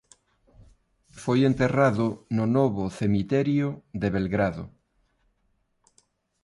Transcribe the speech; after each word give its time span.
Foi 1.21 1.39
enterrado 1.49 2.07
no 2.37 2.45
novo 2.57 2.83
cemiterio 2.99 3.67
de 4.01 4.07
Belgrado. 4.15 4.65